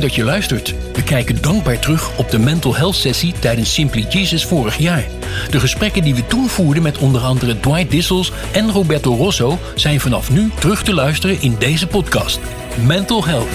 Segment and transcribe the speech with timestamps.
[0.00, 0.74] Dat je luistert.
[0.92, 5.04] We kijken dankbaar terug op de mental health sessie tijdens Simply Jesus vorig jaar.
[5.50, 10.00] De gesprekken die we toen voerden met onder andere Dwight Dissels en Roberto Rosso zijn
[10.00, 12.40] vanaf nu terug te luisteren in deze podcast.
[12.86, 13.48] Mental Health.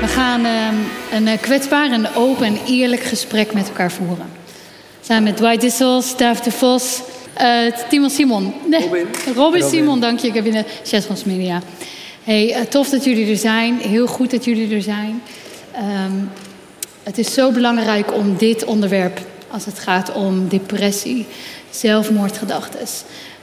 [0.00, 0.74] We gaan ehm,
[1.12, 4.30] een eh, kwetsbaar en open en eerlijk gesprek met elkaar voeren.
[5.00, 7.00] Samen met Dwight Dissels, David de Vos,
[7.88, 8.54] Timon Simon.
[8.66, 9.06] Nee, Robin.
[9.34, 10.26] Robin Simon, dank je.
[10.26, 11.62] Ik heb in de chat van Media.
[12.24, 13.78] Hey, uh, tof dat jullie er zijn.
[13.78, 15.22] Heel goed dat jullie er zijn.
[16.06, 16.30] Um,
[17.02, 21.26] het is zo belangrijk om dit onderwerp, als het gaat om depressie,
[21.70, 22.80] zelfmoordgedachten,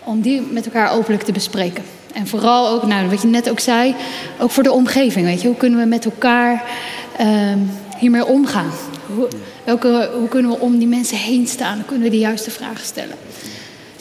[0.04, 1.84] om die met elkaar openlijk te bespreken.
[2.14, 3.96] En vooral ook, nou, wat je net ook zei,
[4.40, 5.26] ook voor de omgeving.
[5.26, 6.64] Weet je, hoe kunnen we met elkaar
[7.22, 8.72] um, hiermee omgaan?
[9.16, 9.28] Hoe,
[9.64, 11.76] welke, hoe kunnen we om die mensen heen staan?
[11.76, 13.16] Hoe kunnen we de juiste vragen stellen?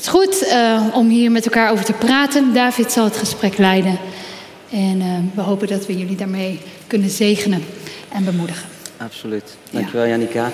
[0.06, 2.54] Het is goed uh, om hier met elkaar over te praten.
[2.54, 3.98] David zal het gesprek leiden.
[4.70, 7.62] En uh, we hopen dat we jullie daarmee kunnen zegenen
[8.12, 8.68] en bemoedigen.
[8.96, 9.56] Absoluut.
[9.70, 10.08] Dankjewel, ja.
[10.08, 10.50] Janika.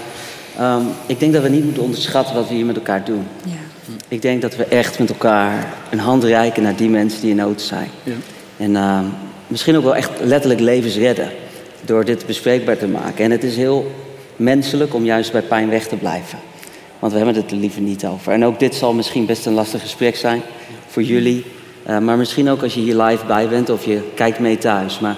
[0.61, 3.27] Um, ik denk dat we niet moeten onderschatten wat we hier met elkaar doen.
[3.45, 3.93] Ja.
[4.09, 7.37] Ik denk dat we echt met elkaar een hand reiken naar die mensen die in
[7.37, 7.89] nood zijn.
[8.03, 8.13] Ja.
[8.57, 9.01] En uh,
[9.47, 11.31] misschien ook wel echt letterlijk levens redden.
[11.85, 13.25] Door dit bespreekbaar te maken.
[13.25, 13.93] En het is heel
[14.37, 16.39] menselijk om juist bij pijn weg te blijven.
[17.03, 18.33] Want we hebben het er liever niet over.
[18.33, 20.43] En ook dit zal misschien best een lastig gesprek zijn
[20.87, 21.45] voor jullie.
[21.89, 24.99] Uh, maar misschien ook als je hier live bij bent of je kijkt mee thuis.
[24.99, 25.17] Maar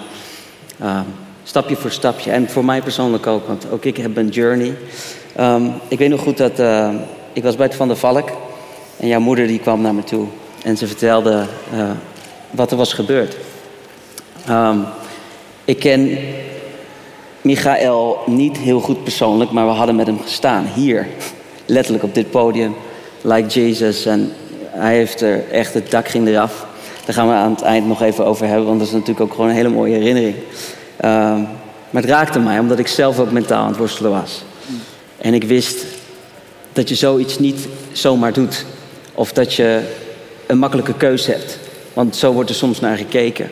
[0.82, 1.00] uh,
[1.42, 2.30] stapje voor stapje.
[2.30, 4.74] En voor mij persoonlijk ook, want ook ik heb een journey.
[5.40, 6.90] Um, ik weet nog goed dat uh,
[7.32, 8.28] ik was bij het Van der Valk.
[8.96, 10.26] En jouw moeder die kwam naar me toe.
[10.62, 11.46] En ze vertelde
[12.50, 13.36] wat er was gebeurd.
[14.50, 14.84] Um,
[15.64, 16.18] ik ken
[17.40, 21.06] Michael niet heel goed persoonlijk, maar we hadden met hem gestaan hier
[21.66, 22.74] letterlijk op dit podium,
[23.20, 24.06] like Jesus.
[24.06, 24.32] En
[24.68, 26.66] hij heeft er echt, het dak ging eraf.
[27.04, 29.34] Daar gaan we aan het eind nog even over hebben, want dat is natuurlijk ook
[29.34, 30.34] gewoon een hele mooie herinnering.
[31.04, 31.10] Uh,
[31.90, 34.42] maar het raakte mij, omdat ik zelf ook mentaal aan het worstelen was.
[35.18, 35.84] En ik wist
[36.72, 38.64] dat je zoiets niet zomaar doet.
[39.14, 39.80] Of dat je
[40.46, 41.58] een makkelijke keuze hebt.
[41.92, 43.50] Want zo wordt er soms naar gekeken.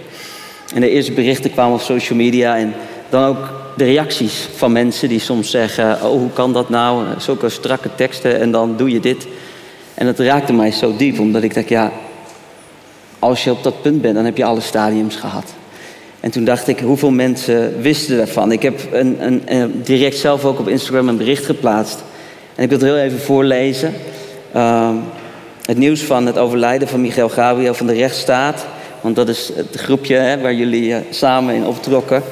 [0.75, 2.75] En de eerste berichten kwamen op social media en
[3.13, 7.05] dan ook de reacties van mensen die soms zeggen: Oh, hoe kan dat nou?
[7.19, 9.27] Zulke strakke teksten en dan doe je dit.
[9.95, 11.93] En dat raakte mij zo diep, omdat ik dacht: Ja,
[13.19, 15.45] als je op dat punt bent, dan heb je alle stadiums gehad.
[16.21, 18.53] En toen dacht ik: Hoeveel mensen wisten daarvan?
[18.53, 22.03] Ik heb een, een, direct zelf ook op Instagram een bericht geplaatst.
[22.55, 23.95] En ik wil het heel even voorlezen.
[24.57, 24.91] Uh,
[25.63, 28.67] het nieuws van het overlijden van Michael Gabriel van de rechtsstaat.
[29.01, 32.23] Want dat is het groepje hè, waar jullie uh, samen in optrokken.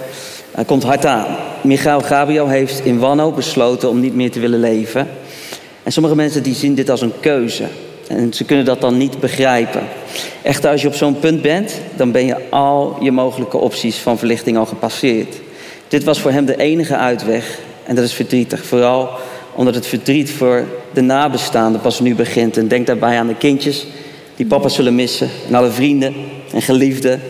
[0.60, 1.37] Hij komt hard aan.
[1.62, 5.09] Michael Gabriel heeft in wanhoop besloten om niet meer te willen leven.
[5.82, 7.65] En sommige mensen die zien dit als een keuze.
[8.09, 9.82] En ze kunnen dat dan niet begrijpen.
[10.43, 14.19] Echter, als je op zo'n punt bent, dan ben je al je mogelijke opties van
[14.19, 15.37] verlichting al gepasseerd.
[15.88, 17.59] Dit was voor hem de enige uitweg.
[17.84, 18.65] En dat is verdrietig.
[18.65, 19.09] Vooral
[19.54, 22.56] omdat het verdriet voor de nabestaanden pas nu begint.
[22.56, 23.87] En denk daarbij aan de kindjes
[24.37, 25.28] die papa zullen missen.
[25.49, 26.15] En alle vrienden
[26.53, 27.20] en geliefden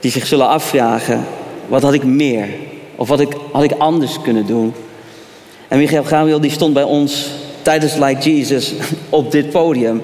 [0.00, 1.24] die zich zullen afvragen
[1.68, 2.48] wat had ik meer?
[2.96, 4.74] Of wat ik, had ik anders kunnen doen?
[5.68, 7.30] En Michael Gabriel die stond bij ons
[7.62, 8.72] tijdens Like Jesus
[9.08, 10.02] op dit podium.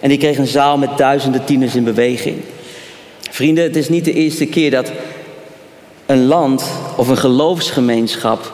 [0.00, 2.36] En die kreeg een zaal met duizenden tieners in beweging.
[3.30, 4.92] Vrienden, het is niet de eerste keer dat
[6.06, 6.64] een land
[6.96, 8.52] of een geloofsgemeenschap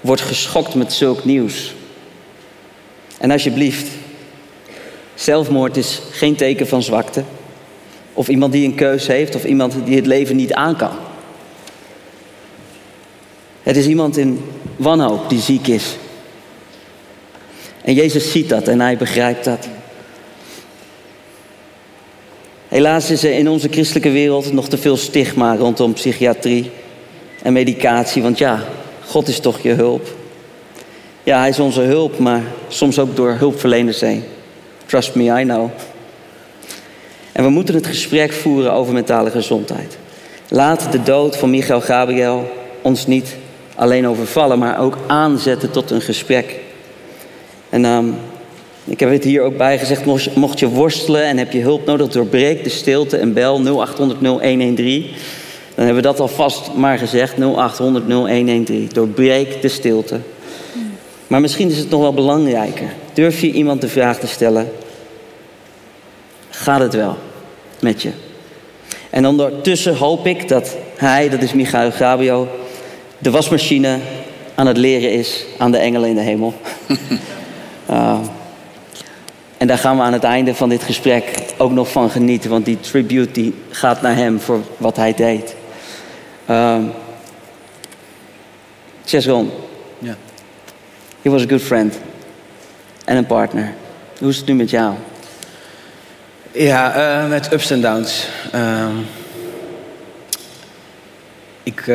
[0.00, 1.74] wordt geschokt met zulk nieuws.
[3.18, 3.90] En alsjeblieft,
[5.14, 7.22] zelfmoord is geen teken van zwakte.
[8.12, 10.96] Of iemand die een keuze heeft of iemand die het leven niet aan kan.
[13.66, 14.44] Het is iemand in
[14.76, 15.96] wanhoop die ziek is.
[17.82, 19.68] En Jezus ziet dat en hij begrijpt dat.
[22.68, 26.70] Helaas is er in onze christelijke wereld nog te veel stigma rondom psychiatrie
[27.42, 28.22] en medicatie.
[28.22, 28.64] Want ja,
[29.06, 30.14] God is toch je hulp.
[31.22, 34.24] Ja, hij is onze hulp, maar soms ook door hulpverleners heen.
[34.84, 35.70] Trust me, I know.
[37.32, 39.98] En we moeten het gesprek voeren over mentale gezondheid.
[40.48, 42.50] Laat de dood van Michael Gabriel
[42.82, 43.36] ons niet
[43.76, 46.56] alleen overvallen, maar ook aanzetten tot een gesprek.
[47.68, 48.14] En um,
[48.84, 52.08] ik heb het hier ook bij gezegd, mocht je worstelen en heb je hulp nodig,
[52.08, 55.06] doorbreek de stilte en bel 0800 0113.
[55.74, 57.36] Dan hebben we dat alvast maar gezegd.
[57.36, 58.88] 0800 0113.
[58.92, 60.20] Doorbreek de stilte.
[61.26, 62.92] Maar misschien is het nog wel belangrijker.
[63.12, 64.72] Durf je iemand de vraag te stellen:
[66.50, 67.16] Gaat het wel
[67.80, 68.10] met je?
[69.10, 72.48] En ondertussen hoop ik dat hij, dat is Michael Gabio,
[73.18, 73.98] de wasmachine
[74.54, 76.54] aan het leren is aan de engelen in de hemel.
[77.90, 78.18] uh,
[79.58, 82.64] en daar gaan we aan het einde van dit gesprek ook nog van genieten, want
[82.64, 85.54] die tribute die gaat naar hem voor wat hij deed.
[86.50, 86.78] Uh,
[89.04, 89.50] Chesron,
[89.98, 90.16] ja.
[91.22, 91.98] he was a good friend
[93.04, 93.74] en een partner.
[94.18, 94.94] Hoe is het nu met jou?
[96.52, 98.28] Ja, uh, met ups en downs.
[98.54, 98.86] Uh,
[101.62, 101.86] ik,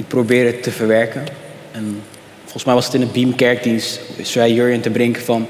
[0.00, 1.24] ik probeer het te verwerken.
[1.72, 2.02] En
[2.42, 5.46] volgens mij was het in de Beam Kerkdienst, zei Jurjen te brengen van...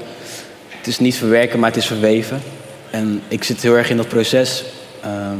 [0.67, 2.41] het is niet verwerken, maar het is verweven.
[2.89, 4.63] En ik zit heel erg in dat proces.
[5.01, 5.37] Ehm,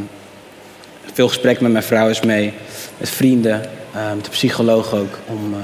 [1.14, 2.54] veel gesprek met mijn vrouw is mee,
[2.98, 3.62] met vrienden,
[3.96, 5.20] uh, met de psycholoog ook...
[5.28, 5.60] om uh,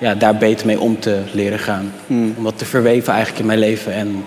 [0.00, 1.92] ja, daar beter mee om te leren gaan.
[2.06, 2.34] Hmm.
[2.36, 4.24] Om dat te verweven eigenlijk in mijn leven en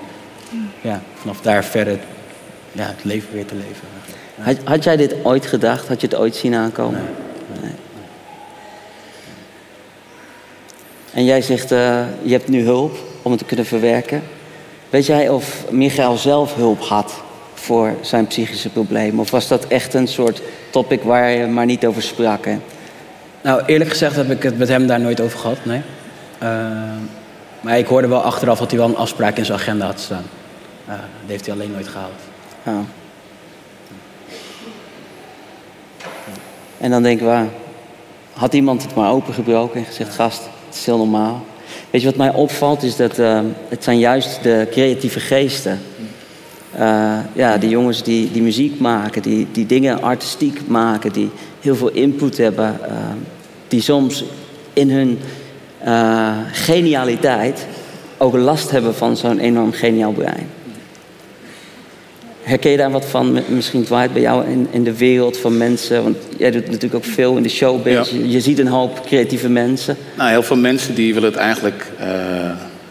[0.81, 2.00] ja, vanaf daar verder
[2.72, 3.88] ja, het leven weer te leven.
[4.42, 5.88] Had, had, jij dit ooit gedacht?
[5.88, 7.00] Had je het ooit zien aankomen?
[7.00, 7.29] Nee.
[11.14, 14.24] En jij zegt, uh, je hebt nu hulp om het te kunnen verwerken.
[14.90, 17.22] Weet jij of Michael zelf hulp had
[17.54, 19.20] voor zijn psychische problemen?
[19.20, 22.46] Of was dat echt een soort topic waar je maar niet over sprak?
[22.46, 22.58] Hè?
[23.42, 25.82] Nou, eerlijk gezegd heb ik het met hem daar nooit over gehad, nee.
[26.44, 26.50] Uh,
[27.62, 30.26] maar ik hoorde wel achteraf dat hij wel een afspraak in zijn agenda had staan.
[30.88, 32.22] Uh, dat heeft hij alleen nooit gehaald.
[36.78, 37.46] En dan denken we,
[38.34, 41.45] had iemand het maar opengebroken en gezegd, gast, het is heel normaal.
[41.89, 45.80] Weet je wat mij opvalt, is dat uh, het zijn juist de creatieve geesten.
[46.80, 51.30] Uh, ja, die jongens die, die muziek maken, die, die dingen artistiek maken, die
[51.60, 52.77] heel veel input hebben.
[52.81, 52.95] Uh,
[53.68, 54.24] die soms
[54.74, 55.19] in hun
[56.51, 57.68] genialiteit
[58.18, 60.59] ook last hebben van zo'n enorm geniaal brein.
[62.50, 66.04] Herken je daar wat van, misschien Dwight, bij jou in, in de wereld van mensen?
[66.04, 68.12] Want jij doet natuurlijk ook veel in de showbiz.
[68.25, 69.98] Je, ziet een hoop creatieve mensen.
[70.18, 72.06] Nou, heel veel mensen die willen het eigenlijk uh,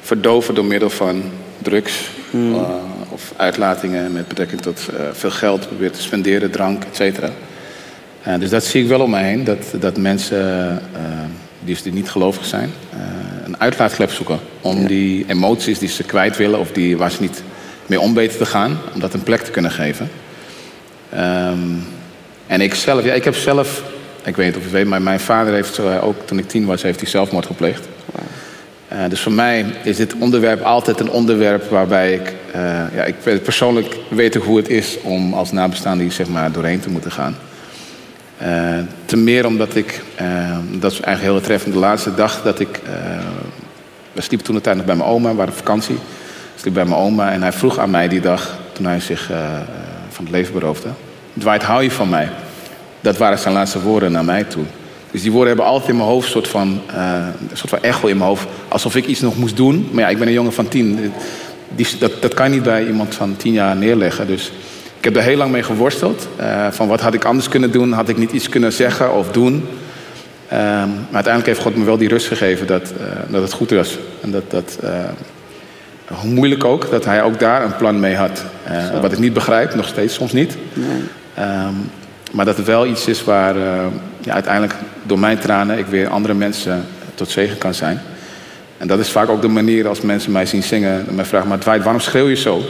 [0.01, 1.23] verdoven door middel van
[1.63, 2.55] drugs hmm.
[2.55, 2.61] uh,
[3.09, 7.31] of uitlatingen met betrekking tot uh, veel geld proberen te spenderen, drank, et cetera.
[8.39, 10.83] dus dat zie ik wel om mij heen, dat, dat mensen
[11.65, 12.71] die, die niet gelovig zijn,
[13.45, 17.43] een uitlaatklep zoeken om die emoties die ze kwijt willen of die, waar ze niet
[17.89, 20.11] mee om weten te gaan, om dat een plek te kunnen geven.
[21.15, 21.87] Um,
[22.47, 23.83] en ik zelf, ja, ik heb zelf,
[24.25, 26.67] ik weet niet of je weet, maar mijn vader heeft uh, ook toen ik tien
[26.67, 27.89] was, heeft hij zelfmoord gepleegd.
[28.93, 32.63] Uh, dus voor mij is dit onderwerp altijd een onderwerp waarbij ik, uh,
[32.95, 36.91] ja, ik persoonlijk weet hoe het is om als nabestaande hier zeg maar doorheen te
[36.91, 37.37] moeten gaan.
[39.05, 40.01] te meer omdat ik,
[40.71, 42.81] dat is eigenlijk heel treffend, de laatste dag dat ik,
[44.13, 45.99] we sliepen toen de tijd nog bij mijn oma, we waren op vakantie
[46.61, 49.37] sliep bij mijn oma en hij vroeg aan mij die dag, toen hij zich uh,
[50.09, 50.89] van het leven beroofde:
[51.33, 52.29] Dwight, hou je van mij?
[53.01, 54.65] Dat waren zijn laatste woorden naar mij toe.
[55.11, 57.83] Dus die woorden hebben altijd in mijn hoofd een soort van, uh, een soort van
[57.83, 58.47] echo in mijn hoofd.
[58.69, 59.89] Alsof ik iets nog moest doen.
[59.93, 61.13] Maar ja, ik ben een jongen van tien.
[61.75, 64.27] Die, dat, dat kan je niet bij iemand van tien jaar neerleggen.
[64.27, 64.53] Dus
[64.99, 66.29] ik heb er heel lang mee geworsteld.
[66.41, 67.93] Uh, van wat had ik anders kunnen doen?
[67.93, 69.53] Had ik niet iets kunnen zeggen of doen?
[69.53, 69.69] Um,
[70.51, 72.93] maar uiteindelijk heeft God me wel die rust gegeven dat,
[73.29, 73.99] dat het goed was.
[74.21, 74.79] En dat, dat,
[76.09, 78.45] hoe moeilijk ook, dat hij ook daar een plan mee had.
[78.71, 80.57] Uh, wat ik niet begrijp, nog steeds soms niet.
[80.73, 81.47] Nee.
[81.47, 81.91] Um,
[82.31, 83.63] maar dat het wel iets is waar uh,
[84.21, 86.85] ja, uiteindelijk door mijn tranen ik weer andere mensen
[87.15, 88.01] tot zegen kan zijn.
[88.79, 91.05] En dat is vaak ook de manier als mensen mij zien zingen.
[91.09, 92.57] En mij vragen, maar Dwight, waarom schreeuw je zo?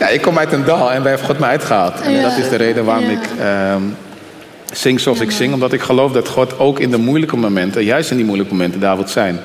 [0.00, 2.00] ja, ik kom uit een dal en wij hebben God mij uitgehaald.
[2.00, 3.10] En dat is de reden waarom ja.
[3.10, 3.28] ik
[3.74, 3.96] um,
[4.72, 5.52] zing zoals ik zing.
[5.52, 8.80] Omdat ik geloof dat God ook in de moeilijke momenten, juist in die moeilijke momenten,
[8.80, 9.40] daar wil zijn.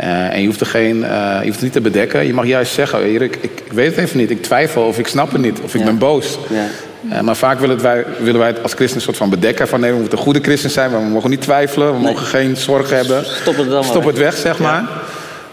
[0.00, 2.26] Uh, en je hoeft, er geen, uh, je hoeft het niet te bedekken.
[2.26, 4.30] Je mag juist zeggen, Erik, ik, ik, weet het even niet.
[4.30, 5.60] Ik twijfel of ik snap het niet.
[5.60, 6.38] Of ik ben boos.
[6.48, 6.66] Ja.
[7.12, 9.68] Uh, maar vaak willen wij, willen wij het als christen een soort van bedekken.
[9.68, 10.90] Van nee, we moeten goede christen zijn.
[10.90, 11.86] We mogen niet twijfelen.
[11.86, 12.12] We nee.
[12.12, 13.24] mogen geen zorgen hebben.
[13.24, 14.84] Stop het dan Stop het weg, zeg maar.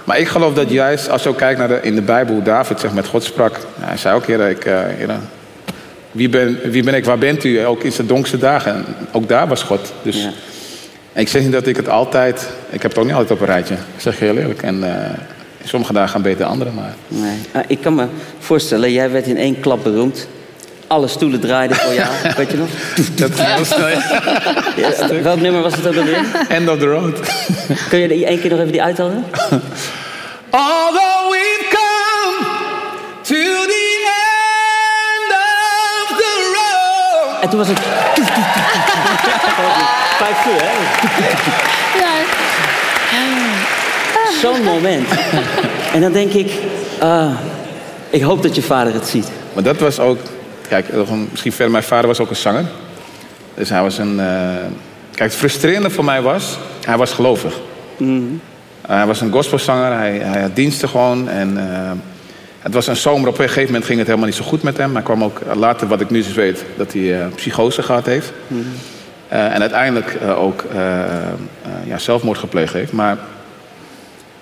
[0.03, 2.33] Maar ik geloof dat juist, als je ook kijkt naar de, in de Bijbel...
[2.33, 3.59] hoe David zeg, met God sprak.
[3.79, 4.67] hij zei ook, Heer, ik,
[6.11, 7.65] wie, ben, wie ben ik, waar bent u?
[7.65, 8.73] Ook in zijn donkste dagen.
[8.73, 9.93] En ook daar was God.
[10.01, 10.27] Dus...
[11.13, 12.49] En ik zeg niet dat ik het altijd...
[12.69, 13.73] Ik heb het ook niet altijd op een rijtje.
[13.73, 14.61] Ik zeg je heel eerlijk.
[14.61, 14.89] En uh,
[15.63, 16.93] sommige dagen gaan beter dan andere, maar...
[17.07, 17.37] Nee.
[17.55, 18.05] Uh, ik kan me
[18.39, 20.27] voorstellen, jij werd in één klap beroemd.
[20.87, 22.69] Alle stoelen draaiden voor jou, weet je nog?
[23.15, 23.87] Dat was snel.
[25.09, 26.25] ja, welk nummer was het ook alweer?
[26.49, 27.19] End of the road.
[27.89, 29.23] Kun je die één keer nog even die uithalen?
[30.49, 32.45] Although we've come
[33.21, 37.79] to the end of the road toen was het...
[40.17, 40.71] Vijf uur, hè?
[41.99, 42.11] Ja.
[44.41, 45.07] Zo'n moment.
[45.93, 46.51] En dan denk ik...
[46.99, 47.31] ah,
[48.09, 49.27] ik hoop dat je vader het ziet.
[49.53, 50.17] Maar dat was ook...
[50.67, 50.85] Kijk,
[51.31, 52.65] misschien verder, mijn vader was ook een zanger.
[53.53, 54.19] Dus hij was een...
[54.19, 54.25] eh,
[55.15, 56.57] Kijk, het frustrerende voor mij was...
[56.85, 57.53] Hij was gelovig.
[58.87, 59.93] hij was een gospelzanger.
[59.97, 61.29] Hij, hij had diensten gewoon.
[61.29, 61.91] En eh,
[62.59, 63.27] het was een zomer.
[63.29, 64.93] Op een gegeven moment ging het helemaal niet zo goed met hem.
[64.93, 66.63] Hij kwam ook later, wat ik nu dus weet...
[66.77, 68.31] dat hij eh, psychose gehad heeft.
[68.51, 68.57] Eh,
[69.37, 71.07] en uiteindelijk eh, ook eh, eh,
[71.85, 72.91] ja, zelfmoord gepleegd heeft.
[72.91, 73.17] Maar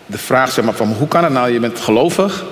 [0.05, 1.51] de vraag zeg maar, van hoe kan het nou?
[1.51, 2.43] Je bent gelovig,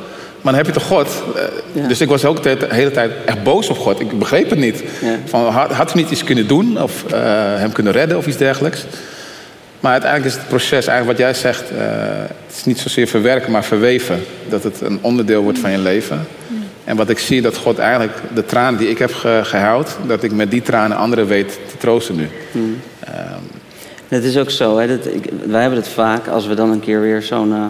[0.41, 1.24] maar dan heb je toch God?
[1.36, 1.41] Eh,
[1.72, 1.88] Ja.
[1.88, 4.00] Dus ik was ook de hele tijd echt boos op God.
[4.00, 4.84] Ik begreep het niet.
[5.01, 5.15] Ja.
[5.25, 7.19] Van, had, had hij niet iets kunnen doen of eh,
[7.55, 8.86] hem kunnen redden of iets dergelijks?
[9.79, 11.77] Maar uiteindelijk is het proces, eigenlijk wat jij zegt, eh,
[12.48, 14.24] het is niet zozeer verwerken, maar verweven.
[14.50, 16.27] Dat het een onderdeel wordt van je leven.
[16.89, 20.24] En wat ik zie, dat God eigenlijk de tranen die ik heb ge- gehuild, dat
[20.24, 22.27] ik met die tranen anderen weet te troosten nu.
[24.08, 26.79] Het is ook zo, hè, dat ik, wij hebben het vaak als we dan een
[26.79, 27.65] keer weer zo'n eh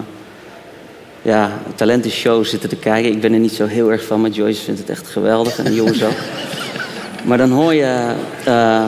[1.22, 3.10] ja, talentenshow zitten te kijken.
[3.12, 5.64] Ik ben er niet zo heel erg van, maar Joyce vindt het echt geweldig en
[5.64, 6.16] de jongens ook.
[7.24, 8.84] Maar dan hoor, je, eh,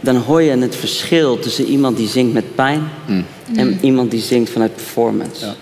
[0.00, 2.82] dan hoor je het verschil tussen iemand die zingt met pijn
[3.56, 5.44] en iemand die zingt vanuit performance.
[5.46, 5.54] Ja.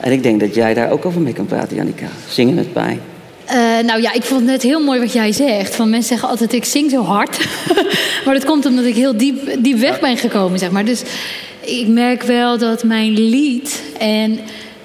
[0.00, 2.06] En ik denk dat jij daar ook over mee kan praten, Janika.
[2.28, 3.00] Zingen met pijn.
[3.48, 5.74] Eh, nou ja, ik vond het net heel mooi wat jij zegt.
[5.74, 7.48] Van mensen zeggen altijd, ik zing zo hard.
[8.24, 10.84] maar dat komt omdat ik heel diep, diep weg ben gekomen, zeg maar.
[10.84, 11.02] Dus
[11.60, 14.38] ik merk wel dat mijn lied en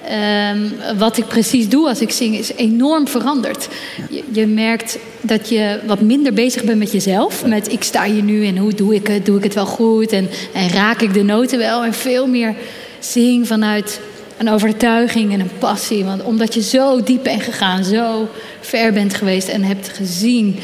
[0.07, 0.59] ehm,
[0.97, 2.37] wat ik precies doe als ik zing...
[2.37, 3.67] is enorm veranderd.
[4.09, 7.45] Je, je merkt dat je wat minder bezig bent met jezelf.
[7.45, 9.25] Met ik sta hier nu en hoe doe ik het?
[9.25, 10.11] Doe ik het wel goed?
[10.11, 11.83] En, en raak ik de noten wel?
[11.83, 12.55] En veel meer
[12.99, 13.99] zing vanuit
[14.47, 16.03] een overtuiging en een passie.
[16.03, 18.27] Want omdat je zo diep bent gegaan, zo
[18.61, 20.59] ver bent geweest en hebt gezien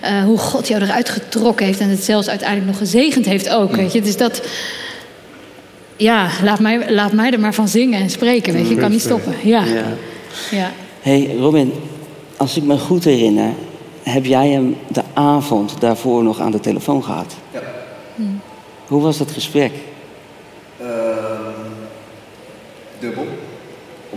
[0.00, 3.76] eh, hoe God jou eruit getrokken heeft en het zelfs uiteindelijk nog gezegend heeft ook.
[3.76, 4.02] Weet je?
[4.02, 4.42] Dus dat,
[5.96, 8.52] ja, laat mij, laat mij er maar van zingen en spreken.
[8.52, 9.34] Weet je, ik kan niet stoppen.
[9.42, 9.64] Ja.
[9.64, 9.84] Ja.
[10.50, 10.70] Ja.
[11.00, 11.72] hey, Robin,
[12.36, 13.52] als ik me goed herinner,
[14.02, 17.34] heb jij hem de avond daarvoor nog aan de telefoon gehad?
[17.52, 17.60] Ja.
[18.86, 19.72] Hoe was dat gesprek?
[20.80, 20.88] Ehm,
[22.98, 23.26] dubbel.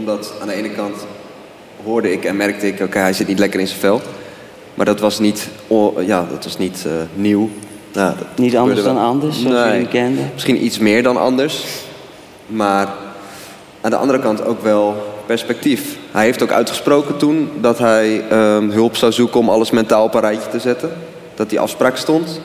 [0.06, 1.06] Omdat aan de ene kant
[1.84, 4.02] hoorde ik en merkte ik, oké, hij zit niet lekker in zijn vel.
[4.74, 5.48] Maar dat was niet,
[6.06, 7.50] ja, dat was niet eh, nieuw.
[7.94, 10.22] Nou, dat Niet anders dan anders, zoals je hem kende?
[10.34, 11.66] Misschien iets meer dan anders.
[12.48, 12.88] Maar
[13.82, 14.96] aan de andere kant ook wel
[15.26, 15.98] perspectief.
[16.12, 20.14] Hij heeft ook uitgesproken toen dat hij ehm, hulp zou zoeken om alles mentaal op
[20.14, 20.92] een rijtje te zetten.
[21.36, 22.42] Dat die afspraak stond.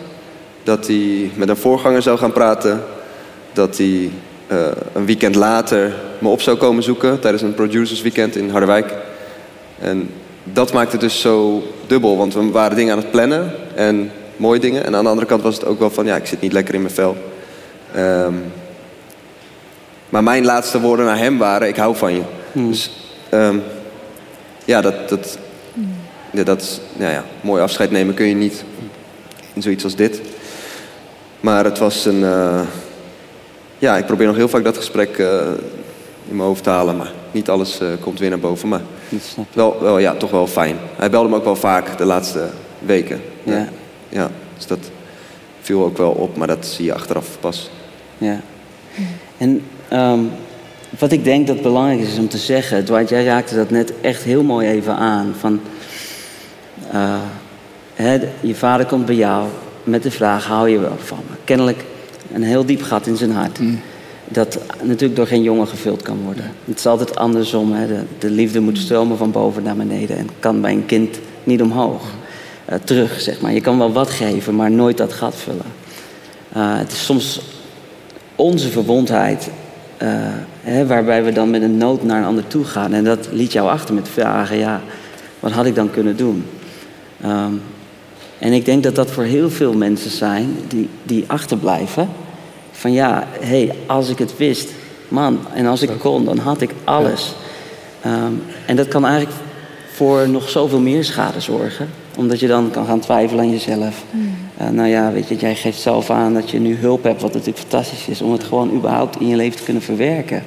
[0.62, 2.82] Dat hij met een voorganger zou gaan praten.
[3.52, 4.10] Dat hij
[4.46, 4.58] eh,
[4.92, 8.94] een weekend later me op zou komen zoeken tijdens een producers weekend in Harderwijk.
[9.78, 10.10] En
[10.44, 14.60] dat maakte het dus zo dubbel, want we waren dingen aan het plannen en mooie
[14.60, 14.84] dingen.
[14.84, 16.74] En aan de andere kant was het ook wel van, ja, ik zit niet lekker
[16.74, 17.16] in mijn vel.
[17.94, 18.34] Ehm,
[20.08, 22.22] maar mijn laatste woorden naar hem waren, ik hou van je.
[22.52, 22.90] Dus
[23.28, 23.56] ehm,
[24.64, 25.38] ja, dat, dat,
[26.32, 28.64] ja, dat nou ja, mooi afscheid nemen kun je niet
[29.52, 30.20] in zoiets als dit.
[31.40, 32.60] Maar het was een, eh,
[33.78, 35.48] ja, ik probeer nog heel vaak dat gesprek eh,
[36.30, 38.68] in mijn hoofd te halen, maar niet alles eh, komt weer naar boven.
[38.68, 38.80] Maar
[39.52, 40.76] wel, wel, ja, toch wel fijn.
[40.96, 43.20] Hij belde me ook wel vaak de laatste weken.
[43.42, 43.68] Ja.
[44.08, 44.90] ja, dus dat
[45.60, 47.70] viel ook wel op, maar dat zie je achteraf pas.
[48.18, 48.40] Ja.
[49.38, 50.20] En ehm,
[50.98, 54.22] wat ik denk dat belangrijk is om te zeggen, Dwight, jij raakte dat net echt
[54.22, 55.34] heel mooi even aan.
[55.38, 55.60] Van,
[56.90, 57.20] eh,
[57.94, 59.46] hè, je vader komt bij jou
[59.84, 61.36] met de vraag, hou je wel van me?
[61.44, 61.84] Kennelijk
[62.32, 63.58] een heel diep gat in zijn hart.
[64.32, 66.44] Dat natuurlijk door geen jongen gevuld kan worden.
[66.64, 67.72] Het is altijd andersom.
[67.72, 67.86] Hè?
[67.86, 70.16] De, de liefde moet stromen van boven naar beneden.
[70.16, 72.02] En kan bij een kind niet omhoog.
[72.64, 73.52] Eh, terug, zeg maar.
[73.52, 75.72] Je kan wel wat geven, maar nooit dat gat vullen.
[76.52, 77.40] Eh, het is soms
[78.34, 79.50] onze verwondheid,
[79.96, 80.08] eh,
[80.60, 82.92] hè, waarbij we dan met een nood naar een ander toe gaan.
[82.92, 84.80] En dat liet jou achter met vragen, ja,
[85.40, 86.44] wat had ik dan kunnen doen?
[87.20, 87.52] Ehm,
[88.38, 92.08] en ik denk dat dat voor heel veel mensen zijn die, die achterblijven.
[92.80, 94.70] Van ja, hé, hey, als ik het wist,
[95.08, 97.34] man, en als ik kon, dan had ik alles.
[98.02, 98.32] Ehm,
[98.66, 99.36] en dat kan eigenlijk
[99.92, 101.88] voor nog zoveel meer schade zorgen.
[102.16, 104.04] Omdat je dan kan gaan twijfelen aan jezelf.
[104.56, 107.32] Eh, nou ja, weet je, jij geeft zelf aan dat je nu hulp hebt, wat
[107.32, 108.22] natuurlijk fantastisch is.
[108.22, 110.42] Om het gewoon überhaupt in je leven te kunnen verwerken.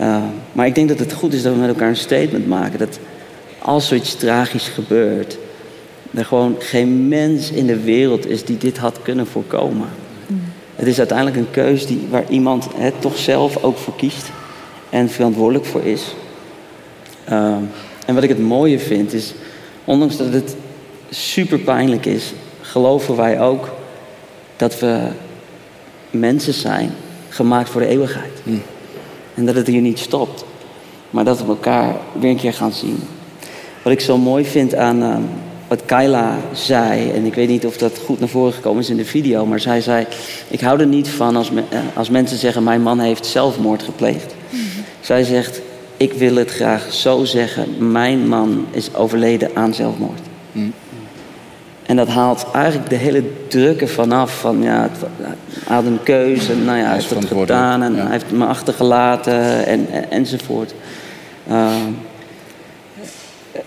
[0.00, 2.78] Uh, maar ik denk dat het goed is dat we met elkaar een statement maken.
[2.78, 2.98] Dat
[3.58, 5.38] als zoiets tragisch gebeurt,
[6.14, 9.88] er gewoon geen mens in de wereld is die dit had kunnen voorkomen.
[10.76, 14.30] Het is uiteindelijk een keus die, waar iemand het toch zelf ook voor kiest
[14.90, 16.14] en verantwoordelijk voor is.
[17.30, 17.56] Uh,
[18.06, 19.34] en wat ik het mooie vind is,
[19.84, 20.56] ondanks dat het
[21.10, 23.70] super pijnlijk is, geloven wij ook
[24.56, 25.08] dat we
[26.10, 26.90] mensen zijn
[27.28, 28.40] gemaakt voor de eeuwigheid.
[28.42, 28.62] Hmm.
[29.34, 30.44] En dat het hier niet stopt,
[31.10, 33.02] maar dat we elkaar weer een keer gaan zien.
[33.82, 35.16] Wat ik zo mooi vind aan uh,
[35.72, 38.96] wat Kyla zei, en ik weet niet of dat goed naar voren gekomen is in
[38.96, 40.06] de video, maar zij zei:
[40.48, 43.82] Ik hou er niet van als, me, uh, als mensen zeggen: Mijn man heeft zelfmoord
[43.82, 44.34] gepleegd.
[45.00, 45.60] Zij zegt:
[45.96, 50.20] Ik wil het graag zo zeggen: Mijn man is overleden aan zelfmoord.
[51.86, 54.40] En dat haalt eigenlijk de hele drukke vanaf.
[54.40, 55.10] Van ja, het,
[55.64, 58.02] hij had een keuze, en nou ja, hij heeft het gedaan en ja.
[58.02, 60.74] hij heeft me achtergelaten en, en- enzovoort.
[61.50, 61.74] Uh,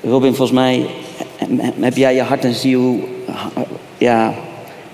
[0.04, 0.88] Robin, volgens mij
[1.80, 3.10] heb jij je hart en ziel
[3.98, 4.34] ja,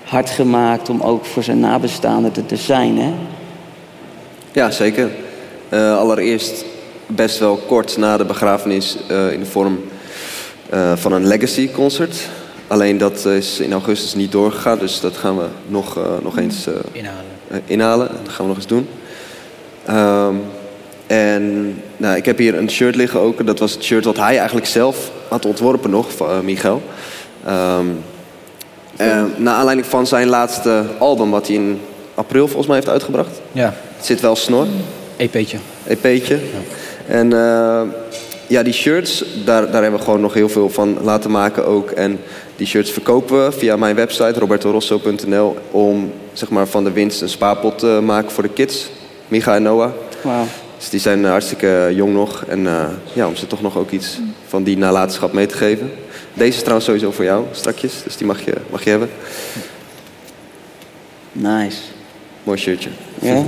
[0.04, 3.12] hard gemaakt om ook voor zijn nabestaanden te, te zijn, hè?
[4.52, 5.10] Ja, zeker.
[5.68, 6.64] Eh, allereerst
[7.06, 9.80] best wel kort na de begrafenis eh, in de vorm
[10.70, 12.28] eh, van een legacy concert.
[12.66, 16.66] Alleen dat is in augustus niet doorgegaan, dus dat gaan we nog, eh, nog eens
[16.66, 17.24] eh, Inhalen.
[17.66, 18.08] inhalen.
[18.24, 18.88] Dat gaan we nog eens doen.
[19.84, 20.34] Ehm,
[21.06, 23.46] en nou, ik heb hier een shirt liggen ook.
[23.46, 26.82] Dat was het shirt wat hij eigenlijk zelf had ontworpen nog, van, eh, Michael.
[28.96, 31.80] En naar aanleiding van zijn laatste album, wat hij in
[32.14, 33.40] april volgens mij heeft uitgebracht.
[33.52, 34.66] Ja, Het zit wel snor,
[35.16, 35.58] EP'tje.
[35.86, 36.38] EP'tje.
[37.06, 37.82] En eh,
[38.46, 41.90] ja, die shirts, daar, daar hebben we gewoon nog heel veel van laten maken ook.
[41.90, 42.20] En
[42.56, 47.28] die shirts verkopen we via mijn website robertorosso.nl om zeg maar, van de winst een
[47.28, 48.90] spaarpot te maken voor de kids,
[49.28, 49.90] Micha en Noah.
[50.22, 50.44] Wauw.
[50.78, 52.44] Dus die zijn hartstikke jong nog.
[52.48, 54.18] En eh, ja, om ze toch nog ook iets
[54.52, 55.92] van die nalatenschap mee te geven.
[56.34, 58.02] Deze is trouwens sowieso voor jou, strakjes.
[58.04, 59.10] Dus die mag je, mag je hebben.
[61.32, 61.78] Nice.
[62.42, 62.90] Mooi shirtje.
[63.20, 63.44] Ja?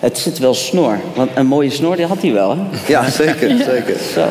[0.00, 2.62] Het zit wel snor, want een mooie snor die had hij wel, hè?
[2.86, 3.96] Ja, zeker, zeker.
[4.12, 4.26] Zo.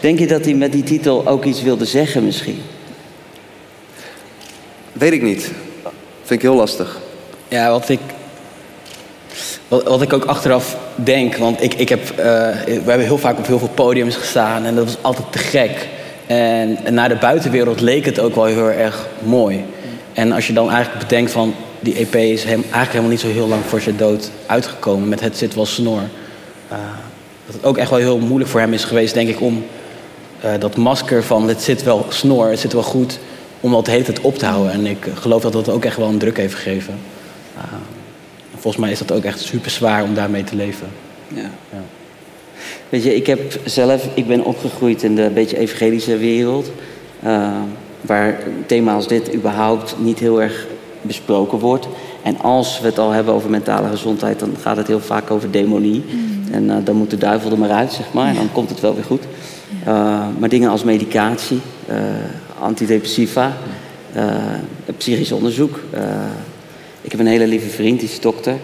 [0.00, 2.62] Denk je dat hij met die titel ook iets wilde zeggen misschien?
[4.92, 5.50] Weet ik niet.
[6.22, 7.00] Vind ik heel lastig.
[7.48, 8.00] Ja, wat ik,
[9.80, 12.16] wat, ik ook achteraf denk, want ik, ik heb, eh,
[12.64, 15.88] we hebben heel vaak op heel veel podiums gestaan en dat was altijd te gek.
[16.26, 19.64] En, naar de buitenwereld leek het ook wel heel erg mooi.
[20.12, 23.48] En als je dan eigenlijk bedenkt van die EP is eigenlijk helemaal niet zo heel
[23.48, 26.02] lang voor zijn dood uitgekomen met Het zit wel snor.
[26.68, 26.78] Eh,
[27.46, 29.64] dat het ook echt wel heel moeilijk voor hem is geweest, denk ik, om
[30.40, 33.18] eh, dat masker van het zit wel snor, het zit wel goed,
[33.60, 34.72] om dat de hele op te houden.
[34.72, 36.98] En ik geloof dat dat ook echt wel een druk heeft gegeven.
[38.62, 40.86] Volgens mij is dat ook echt super zwaar om daarmee te leven.
[41.28, 41.50] Ja.
[42.88, 46.70] Weet je, ik heb zelf, ik ben opgegroeid in de beetje evangelische wereld.
[47.22, 47.50] eh,
[48.00, 50.66] waar een thema als dit überhaupt niet heel erg
[51.02, 51.88] besproken wordt.
[52.22, 55.50] En als we het al hebben over mentale gezondheid, dan gaat het heel vaak over
[55.50, 56.04] demonie.
[56.50, 58.28] En eh, dan moet de duivel er maar uit, zeg maar.
[58.28, 59.22] En dan komt het wel weer goed.
[59.84, 61.96] Eh, maar dingen als medicatie, eh,
[62.60, 63.52] antidepressiva,
[64.12, 64.24] eh,
[64.96, 65.80] psychisch onderzoek.
[67.02, 68.56] Eh, ik heb een hele lieve vriend, die is dokter.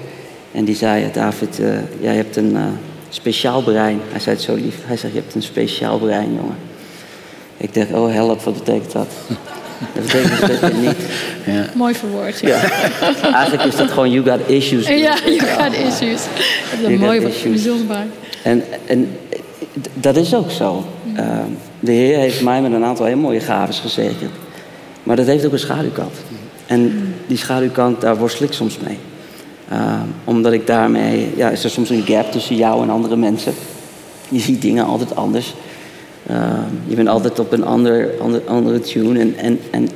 [0.53, 1.69] En die zei, David, eh,
[2.01, 2.63] jij hebt een eh,
[3.09, 4.01] speciaal brein.
[4.11, 4.77] Hij zei het zo lief.
[4.85, 6.57] Hij zegt, je hebt een speciaal brein, jongen.
[7.57, 9.09] Ik dacht, oh help, wat betekent dat?
[9.95, 11.75] Dat betekent dus dat je niet...
[11.75, 12.41] Mooi verwoord.
[12.41, 12.49] Ja,
[13.23, 14.87] Ja, eigenlijk is dat gewoon, you got issues.
[14.87, 16.23] ja you got issues.
[16.71, 17.97] Dat is een mooi bijzonder.
[18.43, 19.39] En, en eh,
[19.95, 20.85] dat is ook zo.
[21.17, 21.39] Uh,
[21.81, 24.31] de Heer heeft mij met een aantal heel mooie gaves gezegend.
[25.03, 26.15] Maar dat heeft ook een schaduwkant.
[26.67, 28.99] En die schaduwkant, daar worstel ik soms mee.
[29.73, 33.53] Uh, omdat ik daarmee, ja, is er soms een gap tussen jou en andere mensen.
[34.29, 35.55] Je ziet dingen altijd anders.
[36.31, 36.53] Uh,
[36.87, 39.21] je bent altijd op een ander, ander, andere tune.
[39.21, 39.89] En, en, en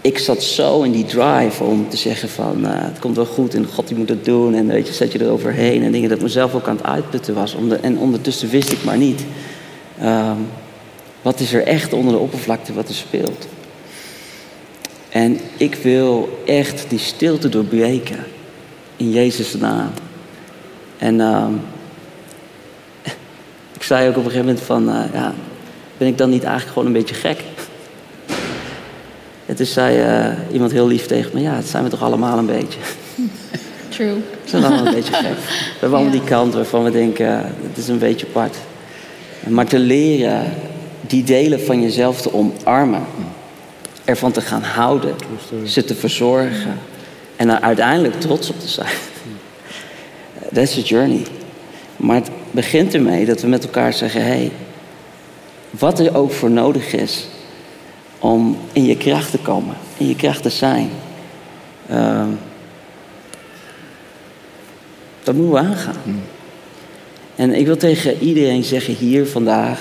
[0.00, 2.56] ik zat zo in die drive om te zeggen van...
[2.60, 4.54] Uh, het komt wel goed en God die moet het doen.
[4.54, 5.82] En weet je, zet je er overheen.
[5.82, 7.54] En dingen dat mezelf ook aan het uitputten was.
[7.54, 9.24] Om de, en ondertussen wist ik maar niet...
[10.02, 10.30] Uh,
[11.22, 13.46] wat is er echt onder de oppervlakte wat er speelt.
[15.08, 18.18] En ik wil echt die stilte doorbreken.
[18.96, 19.90] In Jezus' naam.
[20.98, 21.46] En uh,
[23.78, 24.88] ik zei ook op een gegeven moment van...
[24.88, 25.34] Uh, ja,
[25.96, 27.40] ben ik dan niet eigenlijk gewoon een beetje gek?
[29.46, 31.40] En toen zei uh, iemand heel lief tegen me...
[31.40, 32.78] ja, het zijn we toch allemaal een beetje.
[33.88, 34.14] True.
[34.14, 35.22] We zijn allemaal een beetje gek.
[35.22, 37.26] We hebben allemaal die kant waarvan we denken...
[37.42, 38.56] het is een beetje apart.
[39.46, 40.52] Maar te leren
[41.00, 43.02] die delen van jezelf te omarmen...
[44.08, 45.14] ervan te gaan houden...
[45.64, 46.78] ze te verzorgen...
[47.36, 48.94] en er uiteindelijk trots op te zijn.
[50.54, 51.22] That's a journey.
[51.96, 54.20] Maar het begint ermee dat we met elkaar zeggen...
[54.20, 54.52] hé, hey,
[55.70, 57.26] wat er ook voor nodig is
[58.18, 60.90] om in je kracht te komen, in je kracht te zijn.
[61.90, 62.26] Uh,
[65.22, 66.00] dat moeten we aangaan.
[66.04, 66.22] Mm.
[67.36, 69.80] En ik wil tegen iedereen zeggen hier vandaag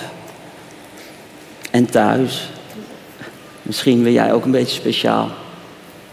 [1.72, 2.50] en thuis.
[3.68, 5.30] Misschien ben jij ook een beetje speciaal.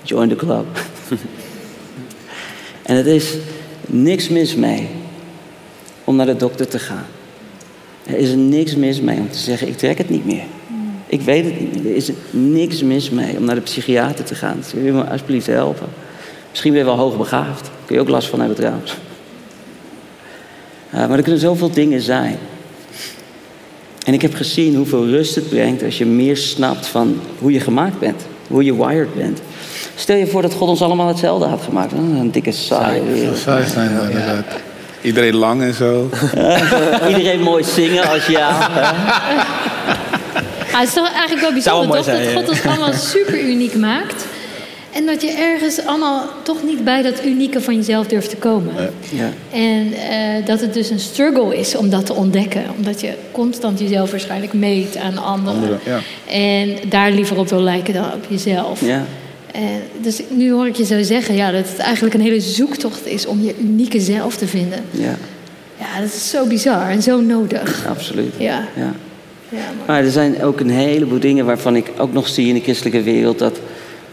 [0.03, 0.67] Join the club.
[2.83, 3.35] en het is
[3.87, 4.89] niks mis mee
[6.05, 7.07] om naar de dokter te gaan.
[8.07, 10.45] Er is er niks mis mee om te zeggen, ik trek het niet meer.
[11.07, 11.91] Ik weet het niet meer.
[11.91, 14.63] Er is er niks mis mee om naar de psychiater te gaan.
[14.75, 15.89] Wil je me alsjeblieft helpen?
[16.51, 17.71] Misschien ben je wel hoogbegaafd.
[17.85, 18.97] Kun je ook last van hebben trouwens.
[20.91, 22.39] maar er kunnen zoveel dingen zijn.
[24.05, 27.61] En ik heb gezien hoeveel rust het brengt als je meer snapt van hoe je
[27.61, 28.23] gemaakt bent.
[28.47, 29.41] Hoe je wired bent.
[29.95, 31.93] Stel je voor dat God ons allemaal hetzelfde had gemaakt.
[31.93, 33.03] Een dikke saai.
[33.35, 34.45] Saai zijn, inderdaad.
[35.01, 36.11] Iedereen lang en zo.
[37.09, 38.71] Iedereen mooi zingen als ja.
[40.67, 44.25] het is toch eigenlijk wel bijzonder toch, dat God ons allemaal super uniek maakt.
[44.95, 48.73] En dat je ergens allemaal toch niet bij dat unieke van jezelf durft te komen.
[49.11, 49.31] Ja.
[49.53, 52.65] En uh, dat het dus een struggle is om dat te ontdekken.
[52.77, 55.55] Omdat je constant jezelf waarschijnlijk meet aan anderen.
[55.55, 56.01] anderen ja.
[56.27, 58.81] En daar liever op wil lijken dan op jezelf.
[58.81, 59.05] Ja.
[59.53, 63.07] En dus nu hoor ik je zo zeggen ja, dat het eigenlijk een hele zoektocht
[63.07, 64.81] is om je unieke zelf te vinden.
[64.91, 65.17] Ja.
[65.79, 67.87] Ja, dat is zo bizar en zo nodig.
[67.89, 68.33] Absoluut.
[68.39, 68.69] Ja.
[68.77, 68.93] ja.
[69.49, 72.61] ja maar er zijn ook een heleboel dingen waarvan ik ook nog zie in de
[72.61, 73.61] christelijke wereld dat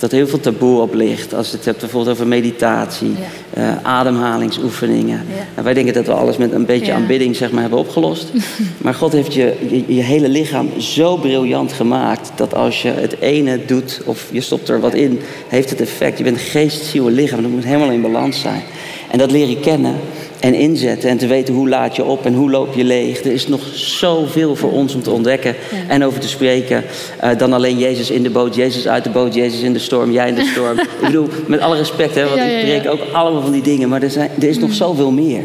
[0.02, 1.34] dat heel veel taboe op ligt.
[1.34, 3.12] Als je het hebt bijvoorbeeld over meditatie,
[3.54, 3.62] ja.
[3.62, 5.26] uh, ademhalingsoefeningen.
[5.56, 8.32] En wij denken dat we alles met een beetje aanbidding zeg maar, hebben opgelost.
[8.84, 9.54] maar God heeft je,
[9.88, 12.32] je, hele lichaam zo briljant gemaakt...
[12.36, 16.18] dat als je het ene doet of je stopt er wat in, heeft het effect.
[16.18, 17.42] Je bent geest, ziel en lichaam.
[17.42, 18.64] Dat moet helemaal in balans zijn.
[19.12, 19.96] En dat leer je kennen
[20.42, 21.10] en inzetten.
[21.10, 23.20] En te weten hoe laat je op en hoe loop je leeg.
[23.20, 25.56] Er is nog zoveel voor ons om te ontdekken
[25.88, 26.84] en over te spreken.
[27.24, 30.12] Uh, dan alleen Jezus in de boot, Jezus uit de boot, Jezus in de storm,
[30.12, 30.80] jij in de storm.
[31.00, 33.90] ik bedoel, met alle respect, hè, want ik spreek ook allemaal van die dingen.
[33.90, 34.76] Maar er, zijn, er is nog mm.
[34.76, 35.42] zoveel meer.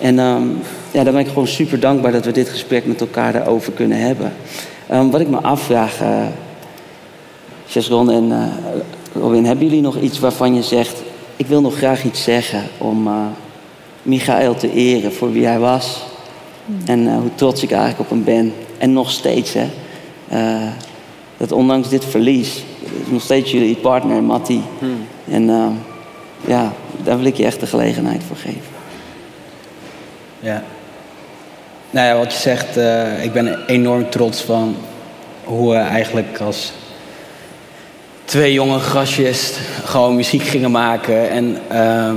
[0.00, 0.58] En um,
[0.90, 3.98] ja, daar ben ik gewoon super dankbaar dat we dit gesprek met elkaar daarover kunnen
[3.98, 4.32] hebben.
[4.92, 6.26] Um, wat ik me afvraag, uh,
[7.66, 8.42] Chesron en uh,
[9.22, 11.02] Robin, hebben jullie nog iets waarvan je zegt...
[11.36, 13.08] ik wil nog graag iets zeggen om
[14.04, 16.02] Michael te eren voor wie hij was.
[16.86, 18.52] En uh, hoe trots ik eigenlijk op hem ben.
[18.78, 19.68] En nog steeds, hè.
[20.32, 20.68] Uh,
[21.36, 24.62] dat ondanks dit verlies, is nog steeds jullie partner, Matti.
[24.78, 25.06] Hmm.
[25.28, 25.66] En uh,
[26.46, 28.72] ja, daar wil ik je echt de gelegenheid voor geven.
[30.40, 30.62] Ja.
[31.90, 32.76] Nou ja, wat je zegt,
[33.24, 34.76] ik ben enorm trots van
[35.44, 36.72] hoe we eigenlijk als
[38.24, 39.52] twee jonge gastjes
[39.84, 41.30] gewoon muziek gingen maken.
[41.30, 42.16] En ehm,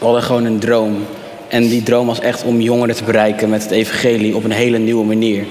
[0.00, 1.06] we hadden gewoon een droom.
[1.48, 4.78] En die droom was echt om jongeren te bereiken met het evangelie op een hele
[4.78, 5.44] nieuwe manier.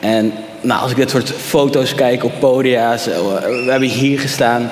[0.00, 4.70] En nou, als ik dit soort foto's kijk op podia, we hebben hier gestaan,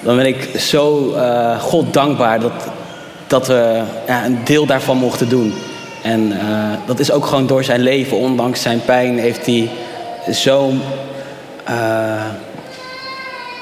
[0.00, 2.52] dan ben ik zo uh, God dankbaar dat,
[3.26, 5.54] dat we ja, een deel daarvan mochten doen.
[6.02, 6.38] En uh,
[6.86, 9.70] dat is ook gewoon door zijn leven, ondanks zijn pijn, heeft hij
[10.32, 10.72] zo,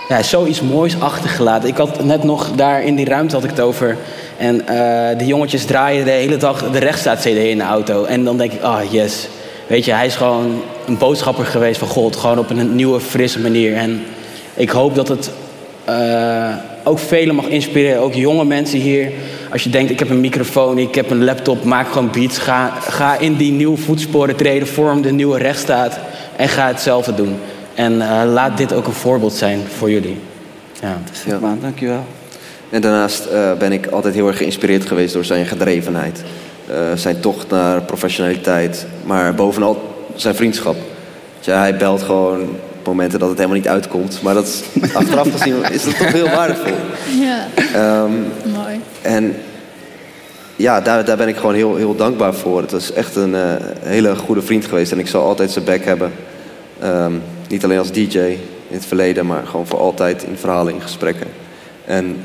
[0.09, 1.69] ja, zoiets moois achtergelaten.
[1.69, 3.97] Ik had net nog daar in die ruimte had ik het over
[4.43, 8.05] en uh, de jongetjes draaien de hele dag de rechtsstaat-CD in de auto.
[8.05, 9.29] En dan denk ik, ah oh yes.
[9.67, 12.17] Weet je, hij is gewoon een boodschapper geweest van God.
[12.17, 13.77] Gewoon op een nieuwe, frisse manier.
[13.77, 14.03] En
[14.55, 15.31] ik hoop dat het
[15.89, 18.01] uh, ook velen mag inspireren.
[18.01, 19.13] Ook jonge mensen hier.
[19.51, 22.39] Als je denkt, ik heb een microfoon, ik heb een laptop, maak gewoon beats.
[22.39, 25.99] Ga, ga in die nieuwe voetsporen treden, vorm de nieuwe rechtsstaat.
[26.37, 27.37] En ga hetzelfde doen.
[27.75, 30.17] En uh, laat dit ook een voorbeeld zijn voor jullie.
[30.81, 31.57] Ja, ja.
[31.61, 32.05] dankjewel.
[32.73, 36.23] En daarnaast uh, ben ik altijd heel erg geïnspireerd geweest door zijn gedrevenheid.
[36.71, 38.87] Uh, zijn tocht naar professionaliteit.
[39.05, 40.77] Maar bovenal zijn vriendschap.
[41.41, 42.41] Ja, hij belt gewoon
[42.79, 44.23] op momenten dat het helemaal niet uitkomt.
[44.23, 44.63] Maar dat is,
[44.95, 46.73] achteraf gezien is dat toch heel waardevol.
[47.21, 47.47] Ja,
[48.03, 48.81] um, mooi.
[49.03, 49.37] En
[50.57, 52.61] ja, daar, daar ben ik gewoon heel, heel dankbaar voor.
[52.61, 54.93] Het is echt een uh, hele goede vriend geweest.
[54.93, 56.13] En ik zal altijd zijn back hebben.
[56.85, 58.39] Um, niet alleen als DJ in
[58.79, 61.27] het verleden, maar gewoon voor altijd in verhalen, in gesprekken.
[61.85, 62.17] En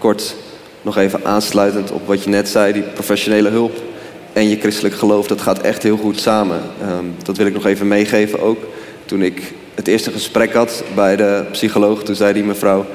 [0.00, 0.34] Kort
[0.82, 3.72] nog even aansluitend op wat je net zei, die professionele hulp
[4.32, 6.60] en je christelijk geloof, dat gaat echt heel goed samen.
[6.80, 8.58] Ehm, dat wil ik nog even meegeven ook.
[9.04, 12.86] Toen ik het eerste gesprek had bij de psycholoog, toen zei die mevrouw: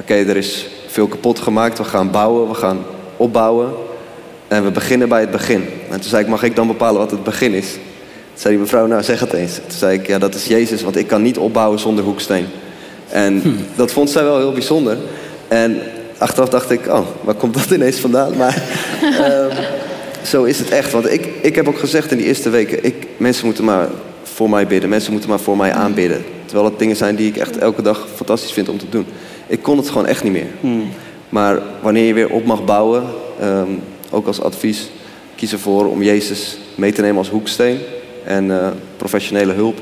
[0.00, 2.84] Oké, er is veel kapot gemaakt, we gaan bouwen, we gaan
[3.16, 3.70] opbouwen.
[4.48, 5.64] En we beginnen bij het begin.
[5.90, 7.72] En toen zei ik: Mag ik dan bepalen wat het begin is?
[7.72, 7.80] Toen
[8.34, 9.54] zei die mevrouw: Nou, zeg het eens.
[9.54, 12.46] Toen zei ik: Ja, dat is Jezus, want ik kan niet opbouwen zonder hoeksteen.
[13.08, 13.48] En hm.
[13.76, 14.96] dat vond zij wel heel bijzonder.
[15.48, 15.80] En
[16.18, 18.36] achteraf dacht ik, oh, waar komt dat ineens vandaan?
[18.36, 18.62] Maar
[19.02, 19.56] um,
[20.32, 20.92] zo is het echt.
[20.92, 23.88] Want ik, ik heb ook gezegd in die eerste weken, ik, mensen moeten maar
[24.22, 24.88] voor mij bidden.
[24.88, 26.24] Mensen moeten maar voor mij aanbidden.
[26.44, 29.06] Terwijl het dingen zijn die ik echt elke dag fantastisch vind om te doen.
[29.46, 30.48] Ik kon het gewoon echt niet meer.
[30.60, 30.88] Hmm.
[31.28, 33.04] Maar wanneer je weer op mag bouwen,
[33.42, 34.90] um, ook als advies,
[35.34, 37.78] kies ervoor om Jezus mee te nemen als hoeksteen
[38.24, 39.80] en uh, professionele hulp.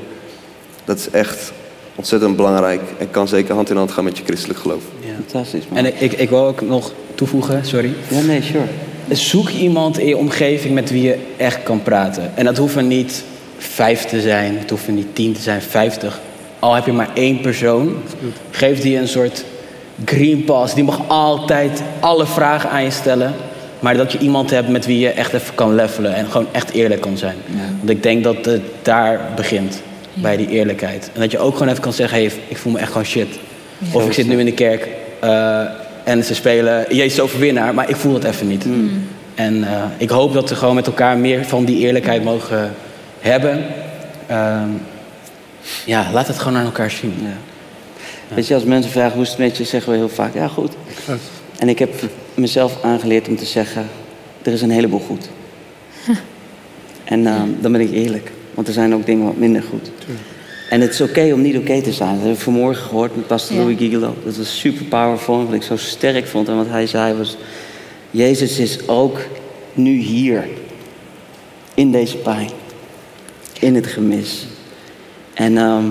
[0.85, 1.51] Dat is echt
[1.95, 4.83] ontzettend belangrijk en kan zeker hand in hand gaan met je christelijk geloof.
[4.99, 5.13] Ja.
[5.13, 5.77] Fantastisch, man.
[5.77, 7.93] En ik, ik, ik wil ook nog toevoegen, sorry.
[8.07, 8.65] Ja, nee, sure.
[9.09, 12.31] Zoek iemand in je omgeving met wie je echt kan praten.
[12.35, 13.23] En dat hoeven niet
[13.57, 16.19] vijf te zijn, het hoeven niet tien te zijn, vijftig.
[16.59, 17.95] Al heb je maar één persoon,
[18.51, 19.45] geef die een soort
[20.05, 20.73] green pass.
[20.73, 23.33] Die mag altijd alle vragen aan je stellen.
[23.79, 26.71] Maar dat je iemand hebt met wie je echt even kan levelen en gewoon echt
[26.71, 27.35] eerlijk kan zijn.
[27.77, 29.81] Want ik denk dat het daar begint,
[30.15, 31.09] bij die eerlijkheid.
[31.13, 33.39] En dat je ook gewoon even kan zeggen, hey, ik voel me echt gewoon shit.
[33.91, 34.87] Of ik zit nu in de kerk
[35.19, 35.61] eh,
[36.03, 38.65] en ze spelen Jezus overwinnaar, maar ik voel het even niet.
[39.35, 42.73] En eh, ik hoop dat we gewoon met elkaar meer van die eerlijkheid mogen
[43.19, 43.63] hebben.
[44.27, 44.69] Ehm,
[45.85, 47.13] ja, laat het gewoon aan elkaar zien.
[48.27, 50.47] Weet je, als mensen vragen hoe is het met je, zeggen we heel vaak, ja
[50.47, 50.73] goed.
[51.57, 51.93] En ik heb
[52.33, 53.87] mezelf aangeleerd om te zeggen,
[54.41, 55.29] er is een heleboel goed.
[57.03, 59.91] En ehm, dan ben ik eerlijk, want er zijn ook dingen wat minder goed.
[60.69, 62.09] En het is oké om niet oké te zijn.
[62.09, 63.57] Dat hebben we vanmorgen gehoord met pastor.
[63.57, 64.15] Louis Gigolo.
[64.23, 65.45] Dat was super powerful.
[65.45, 67.37] Wat ik zo sterk vond en wat hij zei was...
[68.11, 69.19] Jezus is ook
[69.73, 70.47] nu hier.
[71.73, 72.49] In deze pijn.
[73.59, 74.45] In het gemis.
[75.33, 75.85] En ehm,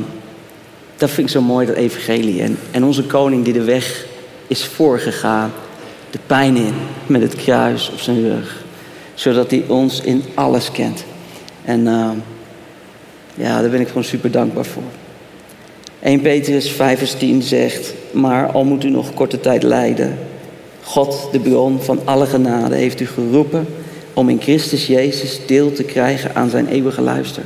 [0.96, 2.42] dat vind ik zo mooi, dat evangelie.
[2.42, 4.06] En, en onze koning die de weg
[4.46, 5.52] is voorgegaan.
[6.10, 6.74] De pijn in,
[7.06, 8.64] met het kruis op zijn rug.
[9.14, 11.04] Zodat hij ons in alles kent.
[11.64, 12.16] En ehm,
[13.34, 14.82] ja, daar ben ik gewoon super dankbaar voor.
[16.02, 17.94] 1 Petrus 5 vers 10 zegt...
[18.10, 20.18] Maar al moet u nog korte tijd lijden...
[20.82, 23.66] God, de bron van alle genade, heeft u geroepen...
[24.12, 27.42] om in Christus Jezus deel te krijgen aan zijn eeuwige luister.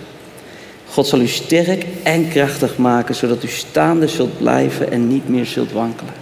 [0.88, 3.14] God zal u sterk en krachtig maken...
[3.14, 6.12] zodat u staande zult blijven en niet meer zult wankelen.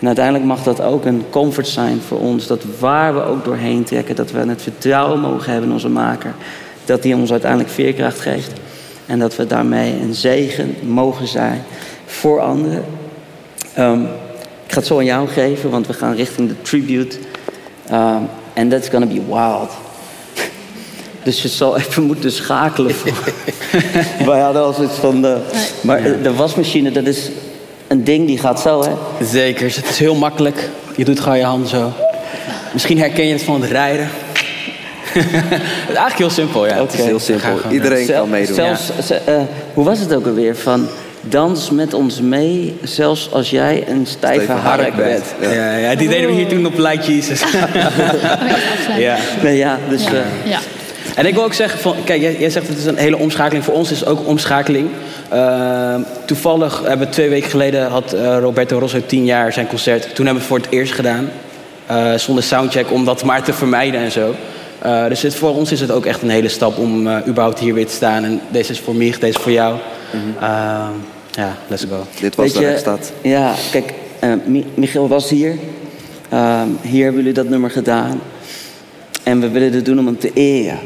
[0.00, 2.46] En uiteindelijk mag dat ook een comfort zijn voor ons.
[2.46, 6.34] Dat waar we ook doorheen trekken, dat we het vertrouwen mogen hebben in onze maker.
[6.84, 8.52] Dat hij ons uiteindelijk veerkracht geeft.
[9.06, 11.64] En dat we daarmee een zegen mogen zijn
[12.06, 12.84] voor anderen.
[13.74, 14.02] Ehm,
[14.66, 17.16] ik ga het zo aan jou geven, want we gaan richting de tribute.
[18.52, 19.70] En that's gonna be wild.
[21.22, 22.94] Dus je zal even moeten schakelen.
[22.94, 23.32] Voor.
[24.26, 25.22] Wij hadden al zoiets van...
[25.22, 25.38] De,
[25.80, 27.30] maar de wasmachine, dat is
[27.86, 29.24] een ding die gaat zo, hè?
[29.24, 30.68] Zeker, het is heel makkelijk.
[30.96, 31.92] Je doet gewoon je hand zo.
[32.72, 34.08] Misschien herken je het van het rijden.
[35.24, 36.80] het is eigenlijk heel simpel, ja.
[36.80, 37.56] Het is heel simpel.
[37.56, 38.54] gewoon, Iedereen kan meedoen.
[38.54, 39.34] Zelfs, ze- eh,
[39.74, 40.56] hoe was het ook alweer?
[40.56, 40.88] Van
[41.20, 45.24] dans met ons mee, zelfs als jij een stijve Stijve hark hark bent.
[45.40, 45.52] bent.
[45.54, 47.40] Ja, ja, die deden we hier toen op Like Jesus.
[48.98, 49.16] ja.
[49.42, 50.08] Nee, ja, dus Ja.
[50.10, 50.58] eh, ja.
[51.14, 53.64] En ik wil ook zeggen, van, kijk, jij, jij zegt het is een hele omschakeling.
[53.64, 54.88] Voor ons is het ook omschakeling.
[55.28, 60.02] Ehm, toevallig hebben we twee weken geleden had eh, Roberto Rosso tien jaar zijn concert.
[60.14, 61.30] Toen hebben we het voor het eerst gedaan.
[61.86, 64.34] eh, zonder soundcheck, om dat maar te vermijden en zo.
[64.78, 67.58] Eh, dus het, voor ons is het ook echt een hele stap om eh, überhaupt
[67.58, 68.24] hier weer te staan.
[68.24, 69.76] En deze is voor mij, deze is voor jou.
[70.40, 70.90] Ehm,
[71.30, 72.06] ja, let's go.
[72.20, 73.12] Dit was weet de rechtsstaat.
[73.22, 75.54] Ja, kijk, eh, Mi- Michiel was hier.
[76.28, 78.20] Ehm, hier hebben jullie dat nummer gedaan.
[79.22, 80.78] En we willen dit doen om hem te eren.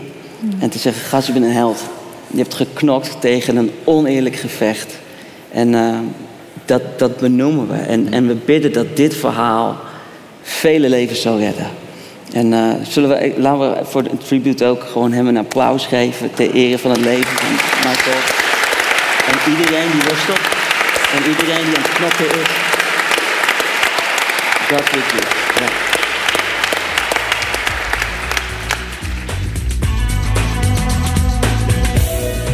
[0.59, 1.81] En te zeggen, gast, je bent een held.
[2.26, 4.94] Je hebt geknokt tegen een oneerlijk gevecht.
[5.50, 6.03] En ehm,
[6.64, 7.76] dat, dat benoemen we.
[7.76, 9.76] En, en we bidden dat dit verhaal
[10.42, 11.66] vele levens zal redden.
[12.32, 16.34] En eh, zullen we, laten we voor de tribute ook gewoon hem een applaus geven...
[16.34, 18.20] ter ere van het leven van Michael.
[19.26, 20.40] En iedereen die worstelt.
[21.16, 22.26] En iedereen die aan het is.
[24.68, 25.02] Dat you.
[25.60, 25.68] Ja.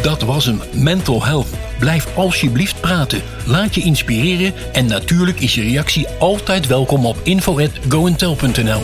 [0.03, 1.47] Dat was hem, Mental Health.
[1.79, 3.23] Blijf alsjeblieft praten.
[3.47, 8.83] Laat je inspireren en natuurlijk is je reactie altijd welkom op info@goentel.nl.